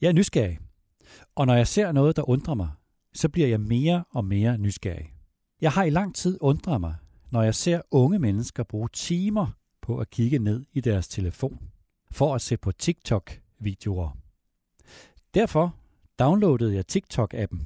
Jeg 0.00 0.08
er 0.08 0.12
nysgerrig. 0.12 0.58
Og 1.34 1.46
når 1.46 1.54
jeg 1.54 1.66
ser 1.66 1.92
noget, 1.92 2.16
der 2.16 2.28
undrer 2.28 2.54
mig, 2.54 2.70
så 3.14 3.28
bliver 3.28 3.48
jeg 3.48 3.60
mere 3.60 4.04
og 4.10 4.24
mere 4.24 4.58
nysgerrig. 4.58 5.14
Jeg 5.60 5.72
har 5.72 5.84
i 5.84 5.90
lang 5.90 6.14
tid 6.14 6.38
undret 6.40 6.80
mig, 6.80 6.94
når 7.30 7.42
jeg 7.42 7.54
ser 7.54 7.82
unge 7.90 8.18
mennesker 8.18 8.62
bruge 8.62 8.88
timer 8.92 9.46
på 9.82 9.98
at 9.98 10.10
kigge 10.10 10.38
ned 10.38 10.64
i 10.72 10.80
deres 10.80 11.08
telefon 11.08 11.58
for 12.10 12.34
at 12.34 12.42
se 12.42 12.56
på 12.56 12.72
TikTok-videoer. 12.72 14.16
Derfor 15.34 15.76
downloadede 16.18 16.74
jeg 16.74 16.84
TikTok-appen. 16.92 17.62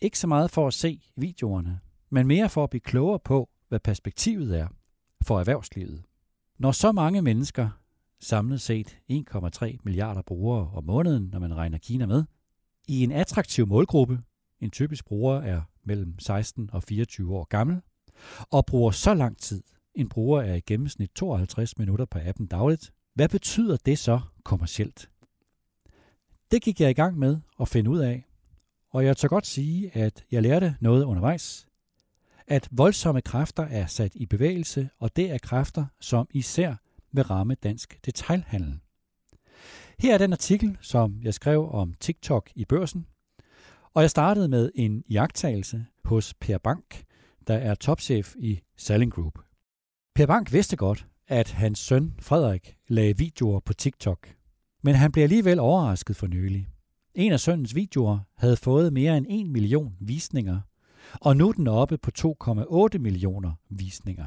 Ikke 0.00 0.18
så 0.18 0.26
meget 0.26 0.50
for 0.50 0.66
at 0.66 0.74
se 0.74 1.00
videoerne, 1.16 1.80
men 2.10 2.26
mere 2.26 2.48
for 2.48 2.64
at 2.64 2.70
blive 2.70 2.80
klogere 2.80 3.18
på, 3.18 3.48
hvad 3.68 3.80
perspektivet 3.80 4.58
er 4.58 4.68
for 5.22 5.40
erhvervslivet. 5.40 6.02
Når 6.58 6.72
så 6.72 6.92
mange 6.92 7.22
mennesker, 7.22 7.70
samlet 8.22 8.60
set 8.60 8.98
1,3 9.12 9.76
milliarder 9.84 10.22
brugere 10.22 10.70
om 10.74 10.84
måneden, 10.84 11.28
når 11.32 11.38
man 11.38 11.54
regner 11.56 11.78
Kina 11.78 12.06
med, 12.06 12.24
i 12.88 13.04
en 13.04 13.12
attraktiv 13.12 13.66
målgruppe, 13.66 14.20
en 14.60 14.70
typisk 14.70 15.04
bruger 15.04 15.34
er 15.34 15.62
mellem 15.84 16.18
16 16.18 16.70
og 16.72 16.82
24 16.82 17.36
år 17.36 17.44
gammel, 17.44 17.80
og 18.50 18.66
bruger 18.66 18.90
så 18.90 19.14
lang 19.14 19.38
tid, 19.38 19.62
en 19.94 20.08
bruger 20.08 20.42
er 20.42 20.54
i 20.54 20.60
gennemsnit 20.60 21.10
52 21.14 21.78
minutter 21.78 22.04
på 22.04 22.18
appen 22.22 22.46
dagligt, 22.46 22.92
hvad 23.14 23.28
betyder 23.28 23.76
det 23.76 23.98
så 23.98 24.20
kommercielt? 24.44 25.10
Det 26.50 26.62
gik 26.62 26.80
jeg 26.80 26.90
i 26.90 26.94
gang 26.94 27.18
med 27.18 27.36
at 27.60 27.68
finde 27.68 27.90
ud 27.90 27.98
af, 27.98 28.24
og 28.90 29.04
jeg 29.04 29.16
tør 29.16 29.28
godt 29.28 29.46
sige, 29.46 29.96
at 29.96 30.24
jeg 30.30 30.42
lærte 30.42 30.76
noget 30.80 31.04
undervejs. 31.04 31.66
At 32.46 32.68
voldsomme 32.70 33.20
kræfter 33.20 33.62
er 33.62 33.86
sat 33.86 34.14
i 34.14 34.26
bevægelse, 34.26 34.90
og 34.98 35.16
det 35.16 35.30
er 35.30 35.38
kræfter, 35.38 35.86
som 36.00 36.28
især 36.30 36.74
vil 37.12 37.24
ramme 37.24 37.54
dansk 37.54 37.98
detailhandel. 38.06 38.80
Her 39.98 40.14
er 40.14 40.18
den 40.18 40.32
artikel, 40.32 40.78
som 40.80 41.20
jeg 41.22 41.34
skrev 41.34 41.70
om 41.70 41.94
TikTok 42.00 42.50
i 42.54 42.64
børsen, 42.64 43.06
og 43.94 44.02
jeg 44.02 44.10
startede 44.10 44.48
med 44.48 44.70
en 44.74 45.04
jagttagelse 45.10 45.86
hos 46.04 46.34
Per 46.34 46.58
Bank, 46.58 47.04
der 47.46 47.54
er 47.54 47.74
topchef 47.74 48.34
i 48.38 48.60
Selling 48.76 49.12
Group. 49.12 49.38
Per 50.14 50.26
Bank 50.26 50.52
vidste 50.52 50.76
godt, 50.76 51.06
at 51.28 51.50
hans 51.50 51.78
søn 51.78 52.14
Frederik 52.20 52.76
lagde 52.88 53.18
videoer 53.18 53.60
på 53.60 53.72
TikTok, 53.72 54.34
men 54.82 54.94
han 54.94 55.12
blev 55.12 55.22
alligevel 55.22 55.58
overrasket 55.58 56.16
for 56.16 56.26
nylig. 56.26 56.68
En 57.14 57.32
af 57.32 57.40
sønnens 57.40 57.74
videoer 57.74 58.18
havde 58.36 58.56
fået 58.56 58.92
mere 58.92 59.16
end 59.16 59.26
1 59.30 59.46
million 59.46 59.96
visninger, 60.00 60.60
og 61.20 61.36
nu 61.36 61.48
er 61.48 61.52
den 61.52 61.68
oppe 61.68 61.98
på 61.98 62.10
2,8 62.18 62.98
millioner 62.98 63.52
visninger. 63.70 64.26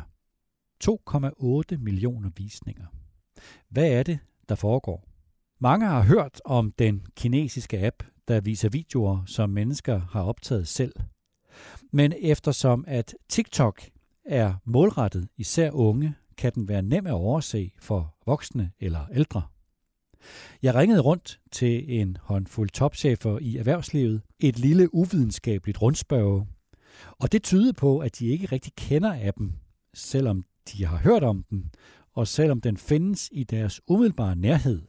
2,8 0.90 1.78
millioner 1.78 2.30
visninger. 2.38 2.86
Hvad 3.70 3.92
er 3.92 4.04
det, 4.04 4.20
der 4.50 4.56
foregår? 4.56 5.08
Mange 5.60 5.86
har 5.86 6.02
hørt 6.02 6.42
om 6.46 6.72
den 6.72 7.06
kinesiske 7.16 7.86
app, 7.86 8.04
der 8.28 8.42
viser 8.42 8.70
videoer, 8.70 9.24
som 9.26 9.50
mennesker 9.50 10.00
har 10.00 10.24
optaget 10.24 10.68
selv. 10.68 10.94
Men 11.92 12.14
eftersom 12.22 12.86
at 12.88 13.16
TikTok 13.30 13.82
er 14.26 14.54
målrettet 14.66 15.28
især 15.38 15.72
unge, 15.72 16.16
kan 16.38 16.54
den 16.54 16.68
være 16.68 16.82
nem 16.82 17.08
at 17.08 17.14
overse 17.14 17.72
for 17.80 18.16
voksne 18.26 18.72
eller 18.80 19.08
ældre. 19.14 19.44
Jeg 20.62 20.76
ringede 20.76 21.02
rundt 21.02 21.40
til 21.52 22.00
en 22.02 22.18
håndfuld 22.22 22.70
topchefer 22.70 23.40
i 23.40 23.58
erhvervslivet, 23.58 24.22
et 24.40 24.60
lille 24.60 24.94
uvidenskabeligt 24.94 25.82
rundspørge, 25.82 26.48
og 27.12 27.32
det 27.32 27.44
tyder 27.44 27.74
på, 27.74 28.00
at 28.00 28.20
de 28.20 28.28
ikke 28.28 28.46
rigtig 28.46 28.74
kender 28.76 29.28
appen, 29.28 29.56
selvom 29.94 30.46
de 30.72 30.86
har 30.86 30.98
hørt 30.98 31.24
om 31.24 31.44
den, 31.50 31.72
og 32.14 32.28
selvom 32.28 32.62
den 32.62 32.78
findes 32.78 33.30
i 33.32 33.44
deres 33.44 33.82
umiddelbare 33.88 34.36
nærhed. 34.36 34.82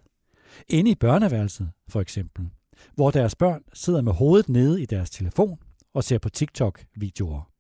Inde 0.69 0.91
i 0.91 0.95
børneværelset, 0.95 1.71
for 1.89 2.01
eksempel, 2.01 2.49
hvor 2.95 3.11
deres 3.11 3.35
børn 3.35 3.63
sidder 3.73 4.03
med 4.03 4.13
hovedet 4.13 4.49
nede 4.49 4.83
i 4.83 4.87
deres 4.87 5.11
telefon 5.11 5.59
og 5.95 6.05
ser 6.05 6.19
på 6.19 6.29
TikTok-videoer. 6.29 7.51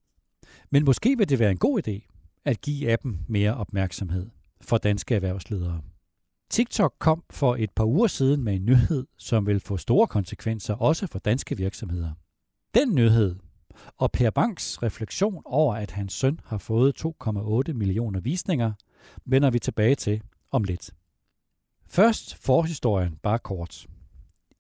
Men 0.70 0.84
måske 0.84 1.17
vil 1.19 1.28
det 1.28 1.39
være 1.39 1.50
en 1.50 1.58
god 1.58 1.89
idé 1.89 2.13
at 2.45 2.61
give 2.61 2.92
appen 2.92 3.24
mere 3.29 3.55
opmærksomhed 3.55 4.30
for 4.61 4.79
danske 4.79 5.14
erhvervsledere. 5.14 5.80
TikTok 6.51 6.95
kom 6.98 7.24
for 7.30 7.57
et 7.57 7.70
par 7.70 7.85
uger 7.85 8.07
siden 8.07 8.45
med 8.45 8.55
en 8.55 8.64
nyhed, 8.64 9.07
som 9.18 9.46
vil 9.46 9.61
få 9.61 9.77
store 9.77 10.07
konsekvenser 10.07 10.74
også 10.74 11.07
for 11.07 11.18
danske 11.18 11.57
virksomheder. 11.57 12.12
Den 12.74 12.95
nyhed 12.95 13.36
og 13.97 14.13
Per 14.13 14.31
Banks 14.31 14.83
refleksion 14.83 15.42
over, 15.45 15.75
at 15.75 15.91
hans 15.91 16.13
søn 16.13 16.41
har 16.45 16.59
fået 16.59 17.05
2,8 17.07 17.73
millioner 17.73 18.20
visninger, 18.20 18.73
vender 19.25 19.51
vi 19.51 19.59
tilbage 19.59 19.95
til 19.95 20.23
om 20.51 20.64
lidt. 20.64 20.91
Først 21.89 22.35
forhistorien 22.35 23.17
bare 23.23 23.39
kort. 23.39 23.86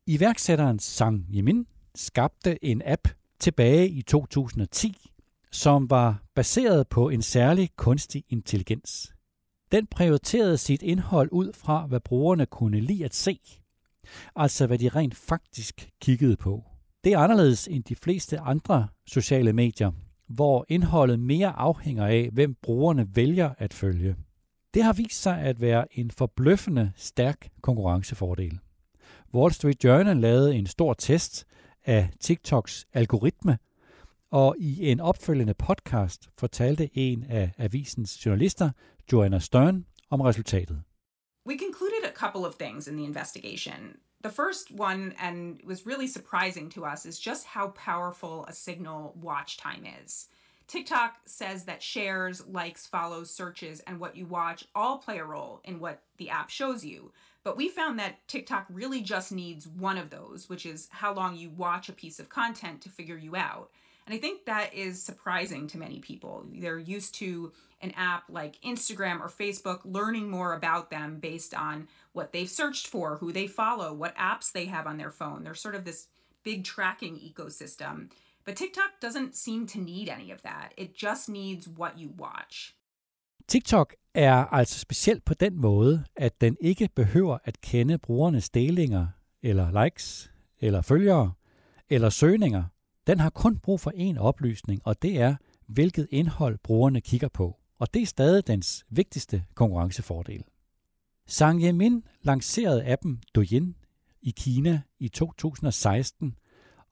Iværksætteren 0.06 0.78
Sang 0.78 1.26
Yimin 1.34 1.66
skabte 1.94 2.64
en 2.64 2.82
app 2.84 3.08
tilbage 3.38 3.88
i 3.88 4.02
2010, 4.02 5.10
som 5.52 5.90
var 5.90 6.22
baseret 6.34 6.88
på 6.88 7.08
en 7.08 7.22
særlig 7.22 7.70
kunstig 7.76 8.24
intelligens. 8.28 9.12
Den 9.72 9.86
prioriterede 9.86 10.58
sit 10.58 10.82
indhold 10.82 11.28
ud 11.32 11.52
fra, 11.52 11.86
hvad 11.86 12.00
brugerne 12.00 12.46
kunne 12.46 12.80
lide 12.80 13.04
at 13.04 13.14
se, 13.14 13.40
altså 14.36 14.66
hvad 14.66 14.78
de 14.78 14.88
rent 14.88 15.14
faktisk 15.14 15.90
kiggede 16.00 16.36
på. 16.36 16.64
Det 17.06 17.12
er 17.12 17.18
anderledes 17.18 17.68
end 17.68 17.84
de 17.84 17.96
fleste 17.96 18.38
andre 18.38 18.88
sociale 19.06 19.52
medier, 19.52 19.90
hvor 20.28 20.66
indholdet 20.68 21.20
mere 21.20 21.48
afhænger 21.48 22.06
af, 22.06 22.30
hvem 22.32 22.54
brugerne 22.62 23.16
vælger 23.16 23.50
at 23.58 23.74
følge. 23.74 24.16
Det 24.74 24.82
har 24.82 24.92
vist 24.92 25.22
sig 25.22 25.38
at 25.38 25.60
være 25.60 25.98
en 25.98 26.10
forbløffende 26.10 26.92
stærk 26.96 27.48
konkurrencefordel. 27.62 28.58
Wall 29.34 29.52
Street 29.52 29.84
Journal 29.84 30.16
lavede 30.16 30.54
en 30.54 30.66
stor 30.66 30.94
test 30.94 31.46
af 31.84 32.10
TikToks 32.20 32.86
algoritme, 32.92 33.58
og 34.30 34.56
i 34.58 34.90
en 34.90 35.00
opfølgende 35.00 35.54
podcast 35.54 36.28
fortalte 36.38 36.98
en 36.98 37.24
af 37.24 37.52
avisens 37.58 38.26
journalister, 38.26 38.70
Joanna 39.12 39.38
Stern, 39.38 39.86
om 40.10 40.20
resultatet. 40.20 40.82
We 41.48 41.58
concluded 41.58 42.04
a 42.04 42.14
couple 42.14 42.48
of 42.48 42.54
things 42.54 42.88
in 42.88 42.96
the 42.96 43.06
investigation. 43.06 43.96
The 44.22 44.30
first 44.30 44.72
one, 44.72 45.14
and 45.20 45.60
was 45.64 45.86
really 45.86 46.06
surprising 46.06 46.68
to 46.70 46.84
us, 46.84 47.06
is 47.06 47.18
just 47.18 47.46
how 47.46 47.68
powerful 47.68 48.44
a 48.48 48.52
signal 48.52 49.14
watch 49.20 49.56
time 49.56 49.84
is. 50.04 50.28
TikTok 50.66 51.14
says 51.26 51.64
that 51.64 51.82
shares, 51.82 52.44
likes, 52.46 52.86
follows, 52.86 53.30
searches, 53.30 53.80
and 53.86 54.00
what 54.00 54.16
you 54.16 54.26
watch 54.26 54.64
all 54.74 54.98
play 54.98 55.18
a 55.18 55.24
role 55.24 55.60
in 55.64 55.78
what 55.78 56.02
the 56.16 56.30
app 56.30 56.50
shows 56.50 56.84
you. 56.84 57.12
But 57.44 57.56
we 57.56 57.68
found 57.68 58.00
that 58.00 58.26
TikTok 58.26 58.66
really 58.68 59.00
just 59.00 59.30
needs 59.30 59.68
one 59.68 59.96
of 59.96 60.10
those, 60.10 60.48
which 60.48 60.66
is 60.66 60.88
how 60.90 61.14
long 61.14 61.36
you 61.36 61.50
watch 61.50 61.88
a 61.88 61.92
piece 61.92 62.18
of 62.18 62.28
content 62.28 62.80
to 62.80 62.88
figure 62.88 63.16
you 63.16 63.36
out. 63.36 63.70
And 64.06 64.14
I 64.14 64.18
think 64.18 64.44
that 64.44 64.72
is 64.72 65.02
surprising 65.02 65.66
to 65.68 65.78
many 65.78 65.98
people. 65.98 66.46
They're 66.52 66.78
used 66.78 67.14
to 67.16 67.52
an 67.80 67.92
app 67.96 68.22
like 68.28 68.60
Instagram 68.62 69.20
or 69.20 69.28
Facebook 69.28 69.80
learning 69.84 70.30
more 70.30 70.54
about 70.54 70.90
them 70.90 71.18
based 71.18 71.54
on 71.54 71.88
what 72.12 72.32
they've 72.32 72.48
searched 72.48 72.86
for, 72.86 73.16
who 73.16 73.32
they 73.32 73.48
follow, 73.48 73.92
what 73.92 74.16
apps 74.16 74.52
they 74.52 74.66
have 74.66 74.86
on 74.86 74.96
their 74.96 75.10
phone. 75.10 75.42
There's 75.42 75.60
sort 75.60 75.74
of 75.74 75.84
this 75.84 76.06
big 76.44 76.64
tracking 76.64 77.16
ecosystem. 77.16 78.10
But 78.44 78.56
TikTok 78.56 79.00
doesn't 79.00 79.34
seem 79.34 79.66
to 79.66 79.80
need 79.80 80.08
any 80.08 80.30
of 80.30 80.42
that. 80.42 80.72
It 80.76 80.94
just 80.94 81.28
needs 81.28 81.66
what 81.68 81.98
you 81.98 82.10
watch. 82.16 82.74
TikTok 83.48 83.94
er 84.14 84.44
altså 84.52 84.78
specielt 84.78 85.24
på 85.24 85.34
den 85.34 85.56
måde, 85.56 86.04
at 86.16 86.40
den 86.40 86.56
ikke 86.60 86.88
behøver 86.96 87.38
at 87.44 87.60
kende 87.60 87.98
brugernes 87.98 88.50
delinger, 88.50 89.06
eller 89.42 89.84
likes, 89.84 90.30
eller 90.60 90.82
følgere, 90.82 91.32
eller 91.88 92.10
søgninger. 92.10 92.64
Den 93.06 93.20
har 93.20 93.30
kun 93.30 93.58
brug 93.58 93.80
for 93.80 93.90
én 93.90 94.18
oplysning, 94.18 94.80
og 94.84 95.02
det 95.02 95.20
er, 95.20 95.36
hvilket 95.66 96.08
indhold 96.10 96.58
brugerne 96.58 97.00
kigger 97.00 97.28
på. 97.28 97.56
Og 97.78 97.94
det 97.94 98.02
er 98.02 98.06
stadig 98.06 98.46
dens 98.46 98.86
vigtigste 98.90 99.44
konkurrencefordel. 99.54 100.44
Sang 101.26 101.62
Yemin 101.62 102.04
lancerede 102.22 102.84
appen 102.86 103.22
Douyin 103.34 103.76
i 104.22 104.30
Kina 104.30 104.80
i 104.98 105.08
2016, 105.08 106.34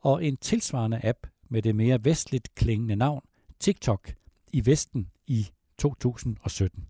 og 0.00 0.24
en 0.24 0.36
tilsvarende 0.36 1.00
app 1.04 1.18
med 1.48 1.62
det 1.62 1.76
mere 1.76 2.04
vestligt 2.04 2.54
klingende 2.54 2.96
navn 2.96 3.22
TikTok 3.60 4.14
i 4.52 4.66
Vesten 4.66 5.10
i 5.26 5.48
2017. 5.78 6.86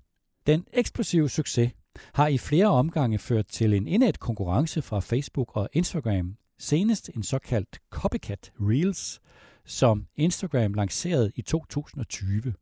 Den 0.46 0.66
eksplosive 0.72 1.28
succes 1.28 1.72
har 2.14 2.26
i 2.26 2.38
flere 2.38 2.66
omgange 2.66 3.18
ført 3.18 3.46
til 3.46 3.74
en 3.74 3.86
indædt 3.86 4.20
konkurrence 4.20 4.82
fra 4.82 5.00
Facebook 5.00 5.56
og 5.56 5.68
Instagram, 5.72 6.36
senest 6.58 7.10
en 7.16 7.22
såkaldt 7.22 7.78
copycat 7.90 8.52
Reels, 8.60 9.20
som 9.64 10.06
Instagram 10.16 10.74
lancerede 10.74 11.32
i 11.36 11.42
2020. 11.42 12.54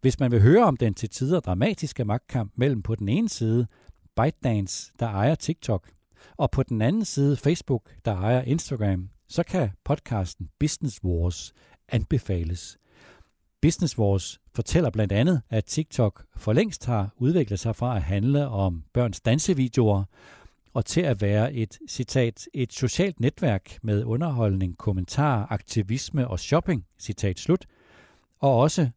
Hvis 0.00 0.20
man 0.20 0.30
vil 0.30 0.42
høre 0.42 0.64
om 0.64 0.76
den 0.76 0.94
til 0.94 1.10
tider 1.10 1.40
dramatiske 1.40 2.04
magtkamp 2.04 2.52
mellem 2.56 2.82
på 2.82 2.94
den 2.94 3.08
ene 3.08 3.28
side 3.28 3.66
ByteDance, 4.16 4.92
der 4.98 5.06
ejer 5.06 5.34
TikTok, 5.34 5.90
og 6.36 6.50
på 6.50 6.62
den 6.62 6.82
anden 6.82 7.04
side 7.04 7.36
Facebook, 7.36 7.90
der 8.04 8.16
ejer 8.16 8.42
Instagram, 8.42 9.10
så 9.28 9.42
kan 9.42 9.70
podcasten 9.84 10.50
Business 10.60 11.04
Wars 11.04 11.52
anbefales. 11.88 12.78
Business 13.62 13.98
Wars 13.98 14.40
fortæller 14.54 14.90
blandt 14.90 15.12
andet, 15.12 15.42
at 15.50 15.64
TikTok 15.64 16.24
for 16.36 16.52
længst 16.52 16.86
har 16.86 17.14
udviklet 17.16 17.58
sig 17.58 17.76
fra 17.76 17.96
at 17.96 18.02
handle 18.02 18.48
om 18.48 18.84
børns 18.92 19.20
dansevideoer 19.20 20.04
og 20.76 20.84
til 20.84 21.00
at 21.00 21.22
være 21.22 21.54
et, 21.54 21.78
citat, 21.88 22.48
et 22.54 22.72
socialt 22.72 23.20
netværk 23.20 23.78
med 23.82 24.04
underholdning, 24.04 24.78
kommentar, 24.78 25.46
aktivisme 25.50 26.28
og 26.28 26.40
shopping, 26.40 26.86
citat 26.98 27.38
slut, 27.38 27.66
og 28.38 28.58
også 28.58 28.90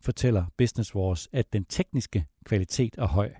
fortæller 0.00 0.44
Business 0.58 0.94
Wars, 0.94 1.28
at 1.32 1.52
den 1.52 1.64
tekniske 1.64 2.24
kvalitet 2.44 2.94
er 2.98 3.06
høj. 3.06 3.30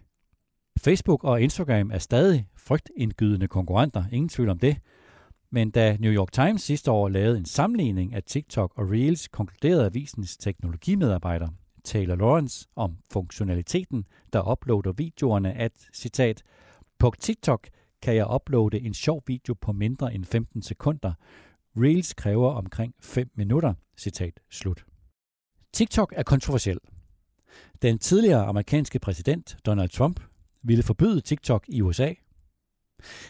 Facebook 0.78 1.24
og 1.24 1.40
Instagram 1.40 1.90
er 1.90 1.98
stadig 1.98 2.46
frygtindgydende 2.56 3.48
konkurrenter, 3.48 4.04
ingen 4.12 4.28
tvivl 4.28 4.48
om 4.48 4.58
det, 4.58 4.76
men 5.50 5.70
da 5.70 5.96
New 6.00 6.12
York 6.12 6.32
Times 6.32 6.62
sidste 6.62 6.90
år 6.90 7.08
lavede 7.08 7.38
en 7.38 7.46
sammenligning 7.46 8.14
af 8.14 8.22
TikTok 8.22 8.72
og 8.76 8.90
Reels, 8.90 9.28
konkluderede 9.28 9.86
avisens 9.86 10.36
teknologimedarbejder 10.36 11.48
Taylor 11.84 12.16
Lawrence 12.16 12.68
om 12.76 12.96
funktionaliteten, 13.12 14.04
der 14.32 14.52
uploader 14.52 14.92
videoerne, 14.92 15.52
at, 15.52 15.72
citat, 15.92 16.42
på 16.98 17.12
TikTok 17.20 17.68
kan 18.04 18.16
jeg 18.16 18.34
uploade 18.34 18.80
en 18.80 18.94
sjov 18.94 19.22
video 19.26 19.54
på 19.54 19.72
mindre 19.72 20.14
end 20.14 20.24
15 20.24 20.62
sekunder. 20.62 21.12
Reels 21.76 22.14
kræver 22.14 22.50
omkring 22.50 22.94
5 23.00 23.30
minutter, 23.34 23.74
citat 23.96 24.40
slut. 24.50 24.84
TikTok 25.72 26.12
er 26.16 26.22
kontroversiel. 26.22 26.78
Den 27.82 27.98
tidligere 27.98 28.44
amerikanske 28.44 28.98
præsident 28.98 29.56
Donald 29.66 29.88
Trump 29.88 30.20
ville 30.62 30.82
forbyde 30.82 31.20
TikTok 31.20 31.64
i 31.68 31.80
USA. 31.80 32.12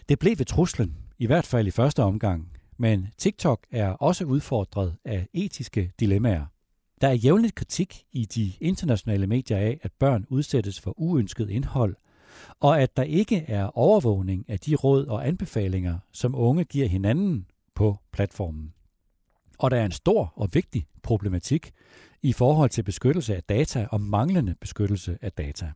Det 0.09 0.19
blev 0.19 0.39
ved 0.39 0.47
truslen, 0.47 0.97
i 1.19 1.27
hvert 1.27 1.47
fald 1.47 1.67
i 1.67 1.71
første 1.71 2.03
omgang, 2.03 2.53
men 2.77 3.09
TikTok 3.19 3.67
er 3.71 3.89
også 3.89 4.25
udfordret 4.25 4.97
af 5.05 5.29
etiske 5.33 5.93
dilemmaer. 6.01 6.47
Der 7.01 7.09
er 7.09 7.13
jævnligt 7.13 7.55
kritik 7.55 8.05
i 8.13 8.25
de 8.25 8.53
internationale 8.61 9.27
medier 9.27 9.59
af, 9.59 9.79
at 9.83 9.93
børn 9.93 10.27
udsættes 10.29 10.81
for 10.81 10.95
uønsket 10.97 11.51
indhold, 11.51 11.97
og 12.61 12.83
at 12.83 12.97
der 12.97 13.03
ikke 13.03 13.37
er 13.37 13.79
overvågning 13.79 14.45
af 14.49 14.61
de 14.61 14.75
råd 14.75 15.07
og 15.07 15.29
anbefalinger, 15.29 15.99
som 16.13 16.35
unge 16.35 16.65
giver 16.65 16.89
hinanden 16.89 17.47
på 17.75 17.99
platformen. 18.13 18.73
Og 19.59 19.71
der 19.71 19.77
er 19.77 19.85
en 19.85 19.93
stor 19.93 20.33
og 20.37 20.49
vigtig 20.53 20.87
problematik 21.03 21.73
i 22.23 22.33
forhold 22.33 22.71
til 22.71 22.83
beskyttelse 22.83 23.37
af 23.37 23.43
data 23.43 23.87
og 23.91 24.01
manglende 24.01 24.55
beskyttelse 24.61 25.19
af 25.23 25.33
data. 25.33 25.73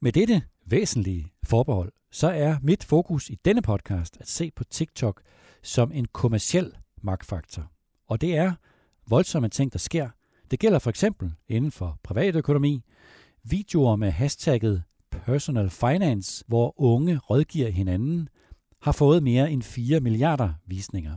Med 0.00 0.12
dette 0.12 0.42
væsentlige 0.66 1.32
forbehold, 1.46 1.92
så 2.10 2.28
er 2.28 2.56
mit 2.62 2.84
fokus 2.84 3.30
i 3.30 3.38
denne 3.44 3.62
podcast 3.62 4.16
at 4.20 4.28
se 4.28 4.50
på 4.50 4.64
TikTok 4.64 5.22
som 5.62 5.92
en 5.92 6.06
kommersiel 6.12 6.76
magtfaktor. 7.02 7.70
Og 8.06 8.20
det 8.20 8.36
er 8.36 8.52
voldsomme 9.06 9.48
ting, 9.48 9.72
der 9.72 9.78
sker. 9.78 10.08
Det 10.50 10.58
gælder 10.58 10.78
for 10.78 10.90
eksempel 10.90 11.34
inden 11.48 11.70
for 11.70 11.98
privatøkonomi, 12.02 12.82
videoer 13.42 13.96
med 13.96 14.10
hashtagget 14.10 14.82
personal 15.26 15.70
finance, 15.70 16.44
hvor 16.46 16.80
unge 16.80 17.18
rådgiver 17.18 17.70
hinanden, 17.70 18.28
har 18.82 18.92
fået 18.92 19.22
mere 19.22 19.50
end 19.50 19.62
4 19.62 20.00
milliarder 20.00 20.52
visninger. 20.66 21.16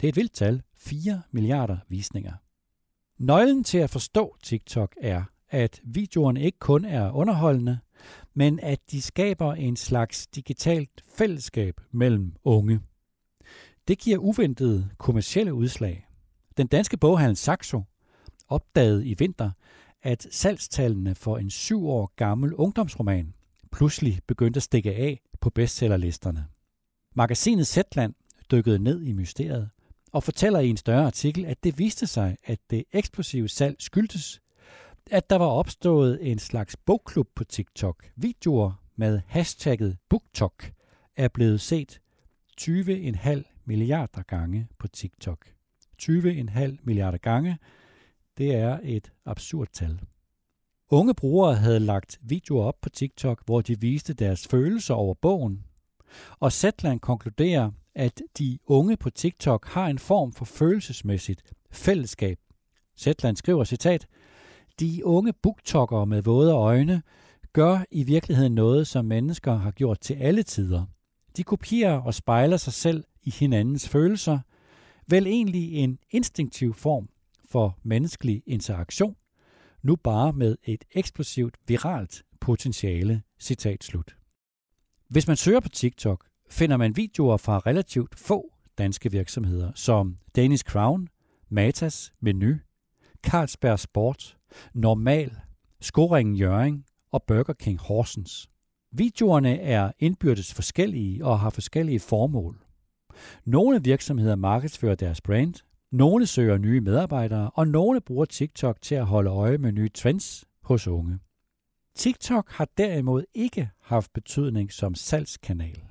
Det 0.00 0.06
er 0.06 0.08
et 0.08 0.16
vildt 0.16 0.32
tal. 0.32 0.62
4 0.78 1.22
milliarder 1.32 1.76
visninger. 1.88 2.32
Nøglen 3.18 3.64
til 3.64 3.78
at 3.78 3.90
forstå 3.90 4.36
TikTok 4.42 4.94
er, 5.00 5.22
at 5.50 5.80
videoerne 5.84 6.42
ikke 6.42 6.58
kun 6.58 6.84
er 6.84 7.10
underholdende, 7.10 7.78
men 8.34 8.60
at 8.60 8.78
de 8.90 9.02
skaber 9.02 9.54
en 9.54 9.76
slags 9.76 10.26
digitalt 10.26 11.04
fællesskab 11.08 11.80
mellem 11.90 12.32
unge. 12.44 12.80
Det 13.88 13.98
giver 13.98 14.18
uventede 14.18 14.90
kommercielle 14.98 15.54
udslag. 15.54 16.06
Den 16.56 16.66
danske 16.66 16.96
boghandel 16.96 17.36
Saxo 17.36 17.82
opdagede 18.48 19.06
i 19.06 19.14
vinter, 19.18 19.50
at 20.04 20.26
salgstallene 20.30 21.14
for 21.14 21.38
en 21.38 21.50
syv 21.50 21.88
år 21.88 22.12
gammel 22.16 22.54
ungdomsroman 22.54 23.34
pludselig 23.72 24.20
begyndte 24.26 24.58
at 24.58 24.62
stikke 24.62 24.94
af 24.94 25.20
på 25.40 25.50
bestsellerlisterne. 25.50 26.46
Magasinet 27.14 27.66
Zetland 27.66 28.14
dykkede 28.50 28.78
ned 28.78 29.02
i 29.02 29.12
mysteriet 29.12 29.70
og 30.12 30.22
fortæller 30.22 30.60
i 30.60 30.68
en 30.68 30.76
større 30.76 31.06
artikel, 31.06 31.44
at 31.44 31.64
det 31.64 31.78
viste 31.78 32.06
sig, 32.06 32.36
at 32.44 32.58
det 32.70 32.84
eksplosive 32.92 33.48
salg 33.48 33.76
skyldtes, 33.78 34.40
at 35.10 35.30
der 35.30 35.36
var 35.36 35.46
opstået 35.46 36.30
en 36.30 36.38
slags 36.38 36.76
bogklub 36.76 37.28
på 37.34 37.44
TikTok. 37.44 38.10
Videoer 38.16 38.72
med 38.96 39.20
hashtagget 39.26 39.96
BookTok 40.08 40.72
er 41.16 41.28
blevet 41.28 41.60
set 41.60 42.00
20,5 42.60 43.62
milliarder 43.64 44.22
gange 44.22 44.68
på 44.78 44.88
TikTok. 44.88 45.46
20,5 46.02 46.76
milliarder 46.82 47.18
gange, 47.18 47.58
det 48.38 48.54
er 48.54 48.78
et 48.82 49.12
absurd 49.24 49.68
tal. 49.72 50.00
Unge 50.90 51.14
brugere 51.14 51.54
havde 51.54 51.80
lagt 51.80 52.18
videoer 52.22 52.64
op 52.64 52.80
på 52.82 52.88
TikTok, 52.88 53.42
hvor 53.44 53.60
de 53.60 53.80
viste 53.80 54.14
deres 54.14 54.46
følelser 54.48 54.94
over 54.94 55.14
bogen. 55.14 55.64
Og 56.40 56.52
Zetland 56.52 57.00
konkluderer, 57.00 57.70
at 57.94 58.22
de 58.38 58.58
unge 58.66 58.96
på 58.96 59.10
TikTok 59.10 59.66
har 59.68 59.86
en 59.86 59.98
form 59.98 60.32
for 60.32 60.44
følelsesmæssigt 60.44 61.42
fællesskab. 61.70 62.38
Zetland 62.98 63.36
skriver 63.36 63.64
citat, 63.64 64.06
de 64.80 65.00
unge 65.04 65.32
booktokkere 65.32 66.06
med 66.06 66.22
våde 66.22 66.52
øjne 66.52 67.02
gør 67.52 67.84
i 67.90 68.02
virkeligheden 68.02 68.54
noget, 68.54 68.86
som 68.86 69.04
mennesker 69.04 69.54
har 69.54 69.70
gjort 69.70 70.00
til 70.00 70.14
alle 70.14 70.42
tider. 70.42 70.84
De 71.36 71.42
kopierer 71.42 72.00
og 72.00 72.14
spejler 72.14 72.56
sig 72.56 72.72
selv 72.72 73.04
i 73.22 73.30
hinandens 73.30 73.88
følelser, 73.88 74.38
vel 75.06 75.26
egentlig 75.26 75.74
en 75.74 75.98
instinktiv 76.10 76.74
form 76.74 77.08
for 77.54 77.78
menneskelig 77.82 78.42
interaktion, 78.46 79.16
nu 79.82 79.96
bare 79.96 80.32
med 80.32 80.56
et 80.64 80.84
eksplosivt 80.90 81.56
viralt 81.66 82.22
potentiale. 82.40 83.22
Citat 83.40 83.84
slut. 83.84 84.16
Hvis 85.08 85.26
man 85.26 85.36
søger 85.36 85.60
på 85.60 85.68
TikTok, 85.68 86.26
finder 86.50 86.76
man 86.76 86.96
videoer 86.96 87.36
fra 87.36 87.58
relativt 87.58 88.18
få 88.18 88.52
danske 88.78 89.10
virksomheder, 89.10 89.72
som 89.74 90.18
Danish 90.36 90.64
Crown, 90.64 91.08
Matas, 91.48 92.12
Menu, 92.20 92.54
Carlsberg 93.22 93.78
Sport, 93.78 94.36
Normal, 94.72 95.36
Skoringen 95.80 96.36
Jøring 96.36 96.84
og 97.12 97.22
Burger 97.22 97.52
King 97.52 97.80
Horsens. 97.80 98.50
Videoerne 98.92 99.58
er 99.58 99.92
indbyrdes 99.98 100.54
forskellige 100.54 101.24
og 101.24 101.40
har 101.40 101.50
forskellige 101.50 102.00
formål. 102.00 102.64
Nogle 103.44 103.82
virksomheder 103.82 104.36
markedsfører 104.36 104.94
deres 104.94 105.20
brand, 105.20 105.54
nogle 105.94 106.26
søger 106.26 106.58
nye 106.58 106.80
medarbejdere, 106.80 107.50
og 107.54 107.68
nogle 107.68 108.00
bruger 108.00 108.24
TikTok 108.24 108.82
til 108.82 108.94
at 108.94 109.06
holde 109.06 109.30
øje 109.30 109.58
med 109.58 109.72
nye 109.72 109.88
trends 109.88 110.44
hos 110.62 110.86
unge. 110.86 111.18
TikTok 111.94 112.50
har 112.50 112.68
derimod 112.78 113.24
ikke 113.34 113.70
haft 113.80 114.12
betydning 114.12 114.72
som 114.72 114.94
salgskanal. 114.94 115.82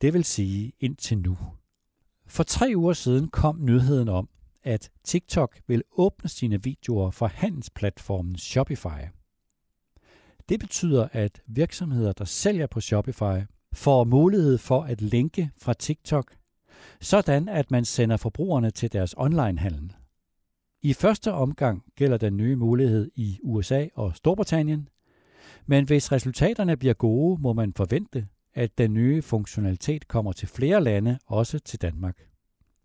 Det 0.00 0.14
vil 0.14 0.24
sige 0.24 0.72
indtil 0.80 1.18
nu. 1.18 1.38
For 2.26 2.42
tre 2.42 2.72
uger 2.76 2.92
siden 2.92 3.28
kom 3.28 3.64
nyheden 3.64 4.08
om, 4.08 4.28
at 4.62 4.90
TikTok 5.04 5.60
vil 5.66 5.82
åbne 5.92 6.28
sine 6.28 6.62
videoer 6.62 7.10
for 7.10 7.26
handelsplatformen 7.26 8.36
Shopify. 8.36 9.02
Det 10.48 10.60
betyder, 10.60 11.08
at 11.12 11.42
virksomheder, 11.46 12.12
der 12.12 12.24
sælger 12.24 12.66
på 12.66 12.80
Shopify, 12.80 13.44
får 13.72 14.04
mulighed 14.04 14.58
for 14.58 14.82
at 14.82 15.02
linke 15.02 15.50
fra 15.58 15.72
TikTok, 15.72 16.37
sådan 17.00 17.48
at 17.48 17.70
man 17.70 17.84
sender 17.84 18.16
forbrugerne 18.16 18.70
til 18.70 18.92
deres 18.92 19.14
onlinehandel. 19.16 19.92
I 20.82 20.92
første 20.92 21.32
omgang 21.32 21.82
gælder 21.96 22.16
den 22.16 22.36
nye 22.36 22.56
mulighed 22.56 23.10
i 23.14 23.38
USA 23.42 23.86
og 23.94 24.16
Storbritannien, 24.16 24.88
men 25.66 25.84
hvis 25.84 26.12
resultaterne 26.12 26.76
bliver 26.76 26.94
gode, 26.94 27.42
må 27.42 27.52
man 27.52 27.72
forvente, 27.72 28.26
at 28.54 28.78
den 28.78 28.94
nye 28.94 29.22
funktionalitet 29.22 30.08
kommer 30.08 30.32
til 30.32 30.48
flere 30.48 30.84
lande, 30.84 31.18
også 31.26 31.58
til 31.58 31.82
Danmark. 31.82 32.18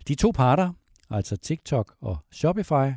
De 0.08 0.16
to 0.16 0.32
parter, 0.32 0.74
altså 1.10 1.38
TikTok 1.38 1.96
og 2.02 2.18
Shopify, 2.32 2.92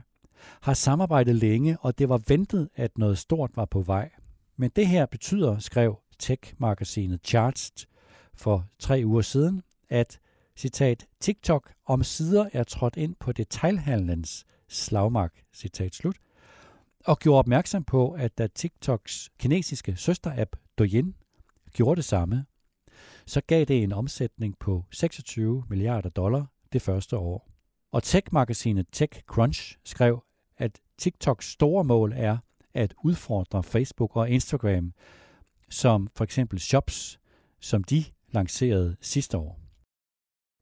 har 0.61 0.75
samarbejdet 0.75 1.35
længe, 1.35 1.79
og 1.81 1.99
det 1.99 2.09
var 2.09 2.23
ventet, 2.29 2.69
at 2.75 2.99
noget 2.99 3.19
stort 3.19 3.51
var 3.55 3.65
på 3.65 3.81
vej. 3.81 4.11
Men 4.57 4.71
det 4.77 4.87
her 4.87 5.07
betyder, 5.07 5.59
skrev 5.59 5.99
tech-magasinet 6.19 7.21
Charts 7.25 7.89
for 8.35 8.67
tre 8.79 9.03
uger 9.05 9.23
siden, 9.23 9.63
at 9.89 10.19
citat, 10.57 11.07
TikTok 11.21 11.73
om 11.87 12.03
sider 12.03 12.49
er 12.53 12.65
trådt 12.65 12.97
ind 12.97 13.15
på 13.21 13.33
detailhandlens 13.33 14.45
slagmark, 14.69 15.33
citat 15.55 15.95
slut, 15.95 16.17
og 17.05 17.19
gjorde 17.19 17.39
opmærksom 17.39 17.85
på, 17.85 18.11
at 18.11 18.39
da 18.39 18.47
TikToks 18.47 19.31
kinesiske 19.39 19.97
søsterapp 19.97 20.57
Douyin 20.79 21.15
gjorde 21.73 21.97
det 21.97 22.05
samme, 22.05 22.45
så 23.27 23.41
gav 23.47 23.65
det 23.65 23.83
en 23.83 23.93
omsætning 23.93 24.59
på 24.59 24.85
26 24.91 25.65
milliarder 25.69 26.09
dollar 26.09 26.47
det 26.73 26.83
første 26.83 27.17
år. 27.17 27.49
Og 27.93 28.03
tech-magasinet 28.03 28.87
TechCrunch 28.93 29.79
skrev, 29.85 30.23
at 30.59 30.81
TikToks 30.99 31.51
store 31.51 31.85
mål 31.85 32.13
er 32.17 32.39
at 32.75 32.95
udfordre 33.05 33.63
Facebook 33.63 34.17
og 34.17 34.31
Instagram, 34.31 34.93
som 35.71 36.09
for 36.17 36.25
eksempel 36.25 36.61
Shops, 36.61 37.21
som 37.61 37.85
de 37.85 38.05
lancerede 38.33 38.97
sidste 39.01 39.39
år. 39.39 39.66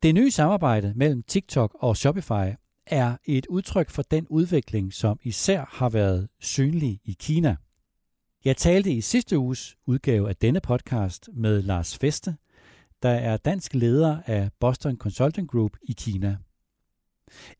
Det 0.04 0.14
nye 0.14 0.30
samarbejde 0.30 0.92
mellem 0.96 1.22
TikTok 1.22 1.76
og 1.80 1.96
Shopify 1.96 2.54
er 2.86 3.16
et 3.24 3.46
udtryk 3.46 3.90
for 3.90 4.02
den 4.02 4.26
udvikling, 4.30 4.92
som 4.92 5.18
især 5.22 5.64
har 5.72 5.88
været 5.88 6.28
synlig 6.40 7.00
i 7.04 7.16
Kina. 7.20 7.56
Jeg 8.44 8.56
talte 8.56 8.92
i 8.92 9.00
sidste 9.00 9.38
uges 9.38 9.76
udgave 9.86 10.28
af 10.28 10.36
denne 10.36 10.60
podcast 10.60 11.28
med 11.32 11.62
Lars 11.62 11.98
Feste, 11.98 12.36
der 13.02 13.08
er 13.08 13.36
dansk 13.36 13.74
leder 13.74 14.22
af 14.26 14.50
Boston 14.60 14.96
Consulting 14.96 15.48
Group 15.48 15.76
i 15.82 15.92
Kina. 15.92 16.36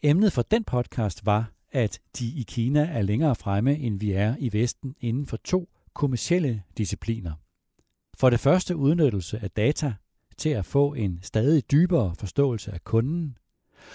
Emnet 0.03 0.33
for 0.33 0.43
den 0.43 0.65
podcast 0.65 1.27
var, 1.27 1.53
at 1.73 2.01
de 2.19 2.27
i 2.27 2.45
Kina 2.49 2.85
er 2.85 3.03
længere 3.03 3.35
fremme, 3.35 3.77
end 3.77 4.01
vi 4.01 4.13
er 4.13 4.37
i 4.39 4.53
Vesten 4.53 4.95
inden 5.01 5.27
for 5.27 5.37
to 5.37 5.69
kommersielle 5.95 6.63
discipliner. 6.79 7.33
For 8.19 8.31
det 8.31 8.41
første 8.41 8.77
udnyttelse 8.77 9.39
af 9.39 9.51
data 9.51 9.95
til 10.37 10.49
at 10.51 10.65
få 10.65 10.95
en 10.95 11.19
stadig 11.23 11.71
dybere 11.71 12.15
forståelse 12.19 12.73
af 12.73 12.85
kunden, 12.85 13.39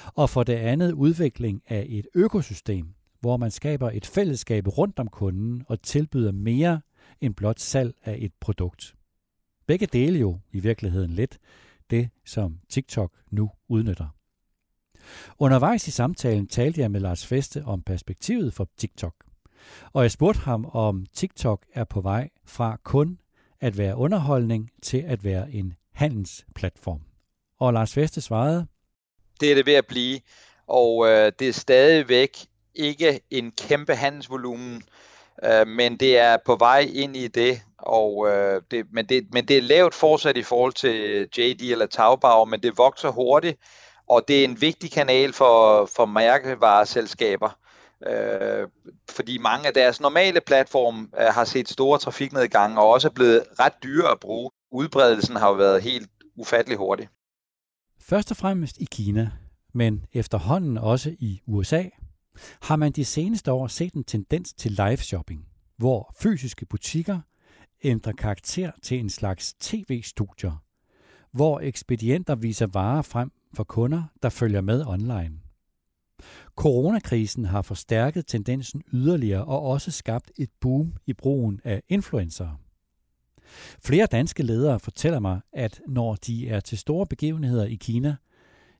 og 0.05 0.29
for 0.29 0.43
det 0.43 0.53
andet 0.53 0.91
udvikling 0.91 1.61
af 1.67 1.85
et 1.89 2.07
økosystem, 2.15 2.93
hvor 3.19 3.37
man 3.37 3.51
skaber 3.51 3.91
et 3.93 4.05
fællesskab 4.05 4.77
rundt 4.77 4.99
om 4.99 5.07
kunden 5.07 5.63
og 5.67 5.81
tilbyder 5.81 6.31
mere 6.31 6.81
end 7.21 7.33
blot 7.33 7.59
salg 7.59 7.95
af 8.03 8.17
et 8.19 8.31
produkt. 8.39 8.95
Begge 9.67 9.85
dele 9.85 10.19
jo 10.19 10.39
i 10.51 10.59
virkeligheden 10.59 11.11
lidt 11.11 11.39
det, 11.89 12.09
som 12.25 12.59
TikTok 12.69 13.11
nu 13.31 13.49
udnytter. 13.67 14.07
Undervejs 15.39 15.87
i 15.87 15.91
samtalen 15.91 16.47
talte 16.47 16.81
jeg 16.81 16.91
med 16.91 16.99
Lars 16.99 17.25
Feste 17.25 17.65
om 17.65 17.81
perspektivet 17.81 18.53
for 18.53 18.69
TikTok. 18.77 19.13
Og 19.93 20.03
jeg 20.03 20.11
spurgte 20.11 20.39
ham, 20.39 20.65
om 20.65 21.05
TikTok 21.13 21.65
er 21.73 21.83
på 21.83 22.01
vej 22.01 22.29
fra 22.45 22.77
kun 22.83 23.19
at 23.59 23.77
være 23.77 23.95
underholdning 23.95 24.71
til 24.81 24.97
at 24.97 25.23
være 25.23 25.51
en 25.51 25.73
handelsplatform. 25.99 26.99
Og 27.59 27.73
Lars 27.73 27.97
Veste 27.97 28.21
svarede, 28.21 28.67
Det 29.39 29.51
er 29.51 29.55
det 29.55 29.65
ved 29.65 29.73
at 29.73 29.87
blive, 29.87 30.19
og 30.67 31.07
øh, 31.07 31.31
det 31.39 31.49
er 31.49 31.53
stadigvæk 31.53 32.37
ikke 32.75 33.19
en 33.31 33.51
kæmpe 33.51 33.95
handelsvolumen, 33.95 34.83
øh, 35.43 35.67
men 35.67 35.97
det 35.97 36.17
er 36.17 36.37
på 36.45 36.55
vej 36.55 36.79
ind 36.93 37.15
i 37.15 37.27
det, 37.27 37.61
og 37.77 38.27
øh, 38.29 38.61
det, 38.71 38.85
men, 38.91 39.05
det, 39.05 39.27
men 39.31 39.45
det 39.45 39.57
er 39.57 39.61
lavt 39.61 39.93
fortsat 39.93 40.37
i 40.37 40.43
forhold 40.43 40.73
til 40.73 41.27
JD 41.37 41.61
eller 41.61 41.85
Taobao, 41.85 42.45
men 42.45 42.63
det 42.63 42.77
vokser 42.77 43.09
hurtigt, 43.09 43.59
og 44.09 44.27
det 44.27 44.39
er 44.39 44.43
en 44.43 44.61
vigtig 44.61 44.91
kanal 44.91 45.33
for, 45.33 45.85
for 45.95 46.05
mærkevareselskaber, 46.05 47.49
øh, 48.07 48.67
fordi 49.09 49.37
mange 49.37 49.67
af 49.67 49.73
deres 49.73 50.01
normale 50.01 50.41
platforme 50.41 51.07
øh, 51.19 51.25
har 51.25 51.45
set 51.45 51.69
store 51.69 51.99
trafiknedgange 51.99 52.81
og 52.81 52.89
også 52.89 53.07
er 53.07 53.13
blevet 53.13 53.43
ret 53.59 53.73
dyre 53.83 54.11
at 54.11 54.19
bruge. 54.19 54.51
Udbredelsen 54.71 55.35
har 55.35 55.47
jo 55.47 55.53
været 55.53 55.83
helt 55.83 56.09
ufattelig 56.35 56.77
hurtig. 56.77 57.07
Først 57.99 58.31
og 58.31 58.37
fremmest 58.37 58.77
i 58.77 58.87
Kina, 58.91 59.31
men 59.73 60.05
efterhånden 60.13 60.77
også 60.77 61.15
i 61.19 61.41
USA, 61.45 61.83
har 62.61 62.75
man 62.75 62.91
de 62.91 63.05
seneste 63.05 63.51
år 63.51 63.67
set 63.67 63.93
en 63.93 64.03
tendens 64.03 64.53
til 64.53 64.71
live 64.71 64.97
shopping, 64.97 65.47
hvor 65.77 66.15
fysiske 66.19 66.65
butikker 66.65 67.19
ændrer 67.83 68.13
karakter 68.13 68.71
til 68.83 68.99
en 68.99 69.09
slags 69.09 69.53
tv-studier, 69.53 70.63
hvor 71.31 71.59
ekspedienter 71.59 72.35
viser 72.35 72.67
varer 72.67 73.01
frem 73.01 73.31
for 73.53 73.63
kunder, 73.63 74.03
der 74.23 74.29
følger 74.29 74.61
med 74.61 74.85
online. 74.85 75.39
Coronakrisen 76.55 77.45
har 77.45 77.61
forstærket 77.61 78.27
tendensen 78.27 78.83
yderligere 78.93 79.45
og 79.45 79.61
også 79.61 79.91
skabt 79.91 80.31
et 80.37 80.49
boom 80.61 80.93
i 81.05 81.13
brugen 81.13 81.61
af 81.63 81.83
influencer. 81.89 82.59
Flere 83.83 84.05
danske 84.05 84.43
ledere 84.43 84.79
fortæller 84.79 85.19
mig, 85.19 85.41
at 85.53 85.81
når 85.87 86.15
de 86.15 86.49
er 86.49 86.59
til 86.59 86.77
store 86.77 87.05
begivenheder 87.05 87.65
i 87.65 87.75
Kina, 87.75 88.15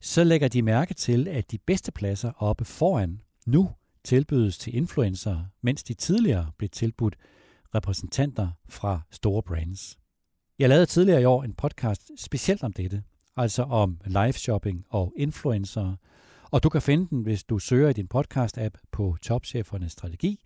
så 0.01 0.23
lægger 0.23 0.47
de 0.47 0.61
mærke 0.61 0.93
til, 0.93 1.27
at 1.27 1.51
de 1.51 1.57
bedste 1.57 1.91
pladser 1.91 2.31
oppe 2.37 2.65
foran 2.65 3.21
nu 3.45 3.69
tilbydes 4.03 4.57
til 4.57 4.75
influencer, 4.75 5.45
mens 5.61 5.83
de 5.83 5.93
tidligere 5.93 6.51
blev 6.57 6.69
tilbudt 6.69 7.15
repræsentanter 7.75 8.49
fra 8.69 9.01
store 9.11 9.43
brands. 9.43 9.97
Jeg 10.59 10.69
lavede 10.69 10.85
tidligere 10.85 11.21
i 11.21 11.25
år 11.25 11.43
en 11.43 11.53
podcast 11.53 12.11
specielt 12.17 12.63
om 12.63 12.73
dette, 12.73 13.03
altså 13.37 13.63
om 13.63 14.01
live 14.05 14.33
shopping 14.33 14.85
og 14.89 15.13
influencer, 15.17 15.95
og 16.51 16.63
du 16.63 16.69
kan 16.69 16.81
finde 16.81 17.07
den, 17.09 17.21
hvis 17.21 17.43
du 17.43 17.59
søger 17.59 17.89
i 17.89 17.93
din 17.93 18.07
podcast-app 18.15 18.89
på 18.91 19.17
Topchefernes 19.21 19.91
Strategi 19.91 20.43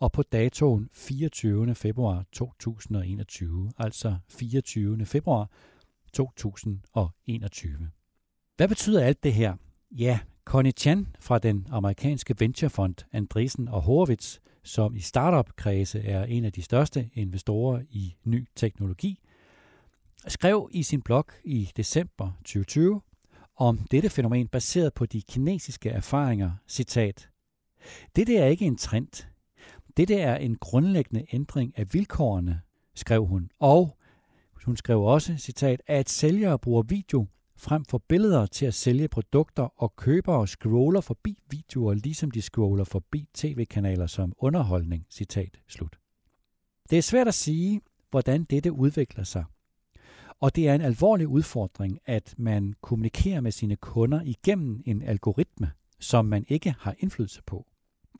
og 0.00 0.12
på 0.12 0.22
datoen 0.22 0.88
24. 0.92 1.74
februar 1.74 2.24
2021, 2.32 3.72
altså 3.78 4.16
24. 4.28 5.06
februar 5.06 5.50
2021. 6.12 7.90
Hvad 8.56 8.68
betyder 8.68 9.04
alt 9.04 9.22
det 9.22 9.34
her? 9.34 9.54
Ja, 9.90 10.18
Connie 10.44 10.72
Chan 10.72 11.06
fra 11.20 11.38
den 11.38 11.66
amerikanske 11.70 12.34
venturefond 12.38 12.94
Andresen 13.12 13.68
og 13.68 13.82
Horowitz, 13.82 14.38
som 14.62 14.96
i 14.96 15.00
startup-kredse 15.00 16.00
er 16.00 16.24
en 16.24 16.44
af 16.44 16.52
de 16.52 16.62
største 16.62 17.10
investorer 17.14 17.82
i 17.90 18.16
ny 18.24 18.48
teknologi, 18.56 19.20
skrev 20.28 20.68
i 20.72 20.82
sin 20.82 21.02
blog 21.02 21.26
i 21.44 21.70
december 21.76 22.30
2020 22.38 23.00
om 23.56 23.78
dette 23.78 24.10
fænomen 24.10 24.48
baseret 24.48 24.94
på 24.94 25.06
de 25.06 25.22
kinesiske 25.22 25.90
erfaringer, 25.90 26.50
citat, 26.68 27.28
Dette 28.16 28.36
er 28.36 28.46
ikke 28.46 28.64
en 28.64 28.76
trend. 28.76 29.26
Dette 29.96 30.14
er 30.14 30.36
en 30.36 30.56
grundlæggende 30.56 31.26
ændring 31.32 31.78
af 31.78 31.94
vilkårene, 31.94 32.60
skrev 32.94 33.26
hun. 33.26 33.50
Og 33.58 33.96
hun 34.64 34.76
skrev 34.76 35.02
også, 35.02 35.36
citat, 35.36 35.82
at 35.86 36.10
sælgere 36.10 36.58
bruger 36.58 36.82
video 36.82 37.26
frem 37.56 37.84
for 37.84 37.98
billeder 37.98 38.46
til 38.46 38.66
at 38.66 38.74
sælge 38.74 39.08
produkter, 39.08 39.62
og 39.76 39.96
købere 39.96 40.48
scroller 40.48 41.00
forbi 41.00 41.38
videoer, 41.50 41.94
ligesom 41.94 42.30
de 42.30 42.42
scroller 42.42 42.84
forbi 42.84 43.28
tv-kanaler 43.34 44.06
som 44.06 44.32
underholdning. 44.38 45.06
Citat 45.10 45.60
slut. 45.68 45.98
Det 46.90 46.98
er 46.98 47.02
svært 47.02 47.28
at 47.28 47.34
sige, 47.34 47.80
hvordan 48.10 48.44
dette 48.44 48.72
udvikler 48.72 49.24
sig. 49.24 49.44
Og 50.40 50.56
det 50.56 50.68
er 50.68 50.74
en 50.74 50.80
alvorlig 50.80 51.28
udfordring, 51.28 51.98
at 52.04 52.34
man 52.38 52.74
kommunikerer 52.80 53.40
med 53.40 53.50
sine 53.50 53.76
kunder 53.76 54.22
igennem 54.24 54.82
en 54.86 55.02
algoritme, 55.02 55.70
som 56.00 56.24
man 56.24 56.44
ikke 56.48 56.74
har 56.78 56.94
indflydelse 56.98 57.42
på. 57.46 57.66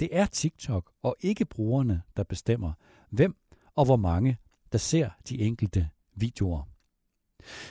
Det 0.01 0.09
er 0.13 0.27
TikTok 0.27 0.93
og 1.03 1.17
ikke 1.21 1.45
brugerne, 1.45 2.03
der 2.17 2.23
bestemmer, 2.23 2.73
hvem 3.11 3.37
og 3.75 3.85
hvor 3.85 3.97
mange, 3.97 4.39
der 4.73 4.79
ser 4.79 5.11
de 5.29 5.39
enkelte 5.39 5.89
videoer. 6.15 6.63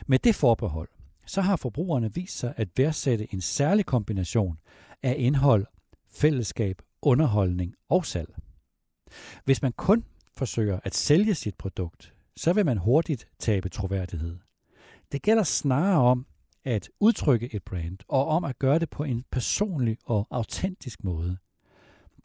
Med 0.08 0.20
det 0.20 0.36
forbehold, 0.36 0.89
så 1.25 1.41
har 1.41 1.55
forbrugerne 1.55 2.13
vist 2.13 2.38
sig 2.38 2.53
at 2.58 2.70
værdsætte 2.77 3.34
en 3.34 3.41
særlig 3.41 3.86
kombination 3.86 4.58
af 5.03 5.15
indhold, 5.17 5.65
fællesskab, 6.08 6.82
underholdning 7.01 7.74
og 7.89 8.05
salg. 8.05 8.36
Hvis 9.46 9.62
man 9.62 9.72
kun 9.72 10.05
forsøger 10.38 10.79
at 10.84 10.96
sælge 10.96 11.36
sit 11.36 11.55
produkt, 11.55 12.13
så 12.38 12.53
vil 12.53 12.65
man 12.65 12.77
hurtigt 12.77 13.27
tabe 13.39 13.70
troværdighed. 13.70 14.38
Det 15.12 15.22
gælder 15.22 15.44
snarere 15.44 16.01
om 16.01 16.25
at 16.63 16.89
udtrykke 17.00 17.55
et 17.55 17.63
brand, 17.63 17.98
og 18.08 18.25
om 18.25 18.44
at 18.44 18.60
gøre 18.60 18.79
det 18.79 18.89
på 18.89 19.03
en 19.03 19.25
personlig 19.32 19.98
og 20.05 20.27
autentisk 20.32 21.03
måde. 21.03 21.38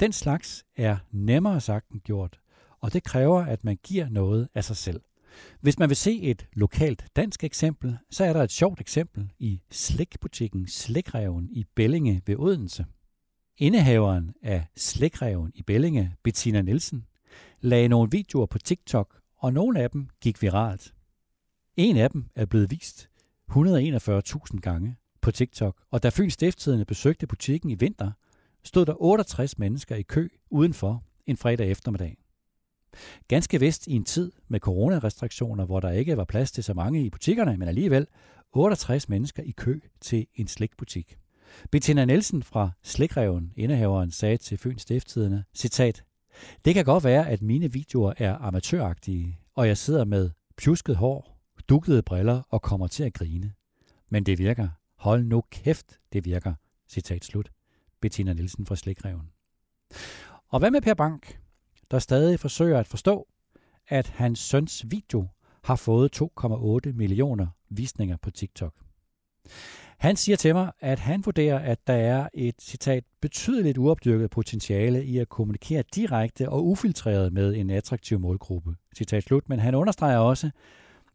Den 0.00 0.12
slags 0.12 0.64
er 0.76 0.96
nemmere 1.12 1.60
sagt 1.60 1.90
end 1.90 2.00
gjort, 2.00 2.40
og 2.80 2.92
det 2.92 3.04
kræver, 3.04 3.42
at 3.42 3.64
man 3.64 3.78
giver 3.82 4.08
noget 4.08 4.48
af 4.54 4.64
sig 4.64 4.76
selv. 4.76 5.00
Hvis 5.60 5.78
man 5.78 5.88
vil 5.88 5.96
se 5.96 6.20
et 6.22 6.46
lokalt 6.52 7.04
dansk 7.16 7.44
eksempel, 7.44 7.98
så 8.10 8.24
er 8.24 8.32
der 8.32 8.42
et 8.42 8.50
sjovt 8.50 8.80
eksempel 8.80 9.32
i 9.38 9.62
slikbutikken 9.70 10.68
Slikreven 10.68 11.48
i 11.52 11.64
Bellinge 11.74 12.22
ved 12.26 12.36
Odense. 12.38 12.86
Indehaveren 13.58 14.34
af 14.42 14.66
Slikreven 14.76 15.52
i 15.54 15.62
Bellinge, 15.62 16.14
Bettina 16.22 16.62
Nielsen, 16.62 17.06
lagde 17.60 17.88
nogle 17.88 18.10
videoer 18.10 18.46
på 18.46 18.58
TikTok, 18.58 19.20
og 19.36 19.52
nogle 19.52 19.80
af 19.80 19.90
dem 19.90 20.08
gik 20.20 20.42
viralt. 20.42 20.94
En 21.76 21.96
af 21.96 22.10
dem 22.10 22.24
er 22.34 22.46
blevet 22.46 22.70
vist 22.70 23.10
141.000 23.50 24.60
gange 24.60 24.96
på 25.20 25.30
TikTok, 25.30 25.82
og 25.90 26.02
da 26.02 26.08
Fyns 26.08 26.32
Stiftstidende 26.32 26.84
besøgte 26.84 27.26
butikken 27.26 27.70
i 27.70 27.74
vinter, 27.74 28.12
stod 28.64 28.86
der 28.86 29.02
68 29.02 29.58
mennesker 29.58 29.96
i 29.96 30.02
kø 30.02 30.28
udenfor 30.50 31.04
en 31.26 31.36
fredag 31.36 31.70
eftermiddag. 31.70 32.16
Ganske 33.28 33.60
vist 33.60 33.86
i 33.86 33.92
en 33.92 34.04
tid 34.04 34.32
med 34.48 34.60
coronarestriktioner, 34.60 35.64
hvor 35.64 35.80
der 35.80 35.90
ikke 35.90 36.16
var 36.16 36.24
plads 36.24 36.52
til 36.52 36.64
så 36.64 36.74
mange 36.74 37.04
i 37.04 37.10
butikkerne, 37.10 37.56
men 37.56 37.68
alligevel 37.68 38.06
68 38.52 39.08
mennesker 39.08 39.42
i 39.42 39.50
kø 39.50 39.80
til 40.00 40.26
en 40.34 40.46
slikbutik. 40.46 41.18
Bettina 41.70 42.04
Nielsen 42.04 42.42
fra 42.42 42.70
Slikreven, 42.82 43.52
indehaveren, 43.56 44.10
sagde 44.10 44.36
til 44.36 44.58
Fyns 44.58 44.82
Stifttidene, 44.82 45.44
citat, 45.54 46.04
Det 46.64 46.74
kan 46.74 46.84
godt 46.84 47.04
være, 47.04 47.28
at 47.28 47.42
mine 47.42 47.72
videoer 47.72 48.12
er 48.18 48.36
amatøragtige, 48.36 49.38
og 49.54 49.68
jeg 49.68 49.76
sidder 49.76 50.04
med 50.04 50.30
pjusket 50.56 50.96
hår, 50.96 51.40
dukkede 51.68 52.02
briller 52.02 52.42
og 52.48 52.62
kommer 52.62 52.86
til 52.86 53.04
at 53.04 53.14
grine. 53.14 53.52
Men 54.08 54.26
det 54.26 54.38
virker. 54.38 54.68
Hold 54.96 55.24
nu 55.24 55.42
kæft, 55.50 55.98
det 56.12 56.24
virker. 56.24 56.54
Citat 56.88 57.24
slut. 57.24 57.50
Bettina 58.00 58.32
Nielsen 58.32 58.66
fra 58.66 58.76
Slikreven. 58.76 59.30
Og 60.48 60.58
hvad 60.58 60.70
med 60.70 60.80
Per 60.80 60.94
Bank? 60.94 61.40
der 61.90 61.98
stadig 61.98 62.40
forsøger 62.40 62.78
at 62.78 62.86
forstå, 62.86 63.28
at 63.88 64.08
hans 64.08 64.38
søns 64.38 64.84
video 64.88 65.28
har 65.64 65.76
fået 65.76 66.22
2,8 66.22 66.92
millioner 66.92 67.46
visninger 67.68 68.16
på 68.16 68.30
TikTok. 68.30 68.74
Han 69.98 70.16
siger 70.16 70.36
til 70.36 70.54
mig, 70.54 70.72
at 70.80 70.98
han 70.98 71.22
vurderer, 71.24 71.58
at 71.58 71.86
der 71.86 71.92
er 71.92 72.28
et, 72.34 72.54
citat, 72.60 73.04
betydeligt 73.20 73.78
uopdyrket 73.78 74.30
potentiale 74.30 75.04
i 75.04 75.18
at 75.18 75.28
kommunikere 75.28 75.84
direkte 75.94 76.48
og 76.48 76.66
ufiltreret 76.66 77.32
med 77.32 77.54
en 77.54 77.70
attraktiv 77.70 78.18
målgruppe. 78.18 78.74
Citat 78.96 79.22
slut, 79.22 79.48
men 79.48 79.58
han 79.58 79.74
understreger 79.74 80.18
også, 80.18 80.50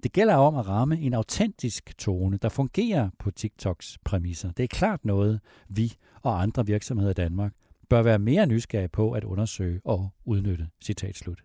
det 0.05 0.13
gælder 0.13 0.35
om 0.35 0.55
at 0.55 0.67
ramme 0.67 0.99
en 0.99 1.13
autentisk 1.13 1.97
tone, 1.97 2.37
der 2.37 2.49
fungerer 2.49 3.09
på 3.19 3.31
TikToks 3.31 3.97
præmisser. 4.03 4.51
Det 4.51 4.63
er 4.63 4.67
klart 4.67 5.05
noget, 5.05 5.39
vi 5.69 5.93
og 6.21 6.41
andre 6.41 6.65
virksomheder 6.65 7.11
i 7.11 7.13
Danmark 7.13 7.53
bør 7.89 8.01
være 8.01 8.19
mere 8.19 8.45
nysgerrige 8.45 8.87
på 8.87 9.11
at 9.11 9.23
undersøge 9.23 9.81
og 9.83 10.09
udnytte. 10.25 10.69
Citat 10.81 11.15
slut. 11.15 11.43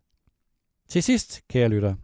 Til 0.89 1.03
sidst, 1.03 1.41
kære 1.49 1.69
lytter, 1.69 1.95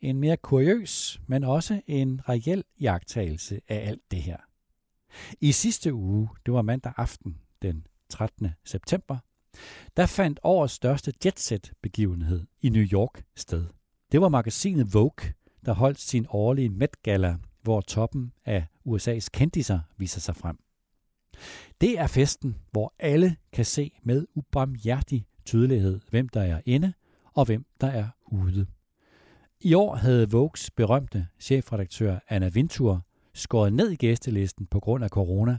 en 0.00 0.18
mere 0.18 0.36
kuriøs, 0.36 1.20
men 1.26 1.44
også 1.44 1.80
en 1.86 2.28
reel 2.28 2.64
jagttagelse 2.80 3.60
af 3.68 3.88
alt 3.88 4.02
det 4.10 4.22
her. 4.22 4.36
I 5.40 5.52
sidste 5.52 5.94
uge, 5.94 6.28
det 6.46 6.54
var 6.54 6.62
mandag 6.62 6.92
aften, 6.96 7.38
den 7.62 7.86
13. 8.08 8.48
september, 8.64 9.18
der 9.96 10.06
fandt 10.06 10.40
årets 10.42 10.74
største 10.74 11.12
jetset-begivenhed 11.24 12.46
i 12.60 12.68
New 12.68 12.84
York 12.84 13.24
sted. 13.36 13.64
Det 14.12 14.20
var 14.20 14.28
magasinet 14.28 14.94
Vogue, 14.94 15.32
der 15.66 15.72
holdt 15.72 16.00
sin 16.00 16.26
årlige 16.28 16.68
Met 16.68 17.02
Gala, 17.02 17.36
hvor 17.62 17.80
toppen 17.80 18.32
af 18.44 18.66
USA's 18.88 19.26
kendiser 19.32 19.80
viser 19.96 20.20
sig 20.20 20.36
frem. 20.36 20.58
Det 21.80 21.98
er 21.98 22.06
festen, 22.06 22.56
hvor 22.70 22.94
alle 22.98 23.36
kan 23.52 23.64
se 23.64 23.90
med 24.02 24.26
ubarmhjertig 24.34 25.26
tydelighed, 25.44 26.00
hvem 26.10 26.28
der 26.28 26.42
er 26.42 26.60
inde 26.66 26.92
og 27.34 27.44
hvem 27.44 27.66
der 27.80 27.86
er 27.86 28.08
ude. 28.26 28.66
I 29.60 29.74
år 29.74 29.94
havde 29.94 30.30
Vogues 30.30 30.70
berømte 30.70 31.26
chefredaktør 31.40 32.18
Anna 32.28 32.48
Vintur 32.48 33.06
skåret 33.34 33.72
ned 33.72 33.90
i 33.90 33.96
gæstelisten 33.96 34.66
på 34.66 34.80
grund 34.80 35.04
af 35.04 35.10
corona, 35.10 35.58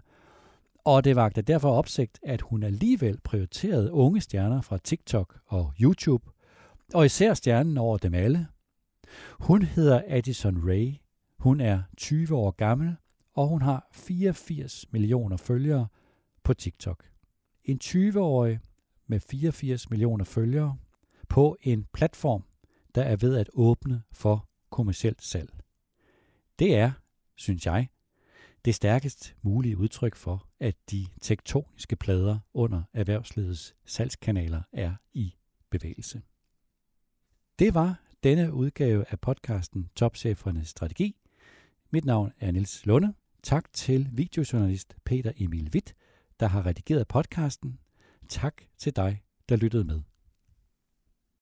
og 0.86 1.03
det 1.03 1.15
vagte 1.15 1.41
derfor 1.41 1.72
opsigt, 1.72 2.19
at 2.24 2.41
hun 2.41 2.63
alligevel 2.63 3.19
prioriterede 3.24 3.91
unge 3.91 4.22
stjerner 4.22 4.62
fra 4.62 4.77
TikTok 4.77 5.39
og 5.48 5.74
YouTube, 5.81 6.29
og 6.93 7.05
især 7.05 7.33
stjernen 7.33 7.77
over 7.77 7.98
dem 7.98 8.13
alle. 8.13 8.48
Hun 9.39 9.62
hedder 9.62 10.01
Addison 10.08 10.70
Ray. 10.70 10.93
Hun 11.38 11.60
er 11.60 11.82
20 11.98 12.36
år 12.36 12.51
gammel, 12.51 12.96
og 13.34 13.48
hun 13.48 13.62
har 13.62 13.88
84 13.91 14.91
millioner 14.91 15.38
følgere 15.38 15.88
på 16.43 16.53
TikTok. 16.53 17.10
En 17.63 17.79
20-årig 17.84 18.60
med 19.08 19.20
84 19.20 19.89
millioner 19.89 20.25
følgere 20.25 20.77
på 21.29 21.58
en 21.62 21.86
platform, 21.93 22.43
der 22.96 23.01
er 23.03 23.15
ved 23.15 23.38
at 23.38 23.50
åbne 23.53 24.03
for 24.12 24.50
kommersielt 24.70 25.24
salg. 25.24 25.53
Det 26.60 26.75
er, 26.75 26.91
synes 27.36 27.65
jeg, 27.65 27.88
det 28.65 28.75
stærkest 28.75 29.36
mulige 29.41 29.77
udtryk 29.77 30.15
for, 30.15 30.48
at 30.60 30.75
de 30.91 31.05
tektoniske 31.22 31.96
plader 31.96 32.39
under 32.53 32.84
erhvervslivets 32.93 33.75
salgskanaler 33.86 34.62
er 34.74 34.96
i 35.13 35.36
bevægelse. 35.70 36.22
Det 37.60 37.74
var 37.74 38.02
denne 38.24 38.53
udgave 38.53 39.06
af 39.10 39.20
podcasten 39.20 39.89
Topchefernes 39.96 40.68
Strategi. 40.68 41.15
Mit 41.92 42.06
navn 42.06 42.32
er 42.39 42.51
Nils 42.51 42.86
Lunde. 42.86 43.13
Tak 43.44 43.74
til 43.74 44.10
videojournalist 44.12 44.96
Peter 45.06 45.32
Emil 45.38 45.70
Witt, 45.74 45.96
der 46.39 46.48
har 46.48 46.65
redigeret 46.65 47.08
podcasten. 47.08 47.80
Tak 48.30 48.53
til 48.77 48.96
dig, 48.96 49.22
der 49.50 49.56
lyttede 49.56 49.84
med. 49.84 50.01